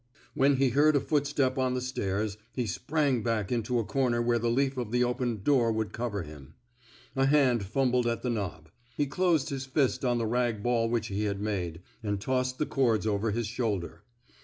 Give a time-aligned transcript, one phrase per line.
[0.33, 4.39] When he heard a footstep on the stairs, he sprang back into a comer where
[4.39, 6.55] the leaf of the opened door would cover him.
[7.15, 11.09] A hand fumbled at the knob; he closed his fist on the rag ball which
[11.09, 14.01] he had made, and tossed the cords over his shoulder.